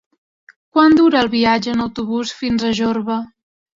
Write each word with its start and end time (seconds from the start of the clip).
Quant 0.77 0.95
dura 0.99 1.21
el 1.25 1.29
viatge 1.35 1.75
en 1.75 1.85
autobús 1.85 2.33
fins 2.41 2.67
a 2.67 2.73
Jorba? 2.81 3.19